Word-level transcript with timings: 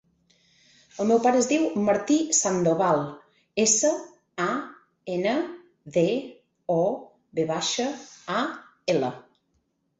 El 1.01 1.07
meu 1.09 1.19
pare 1.25 1.37
es 1.41 1.49
diu 1.51 1.65
Martí 1.89 2.17
Sandoval: 2.37 3.03
essa, 3.65 3.93
a, 4.47 4.49
ena, 5.19 5.37
de, 6.01 6.09
o, 6.81 6.81
ve 7.41 7.49
baixa, 7.55 7.89
a, 8.41 8.43
ela. 8.99 9.17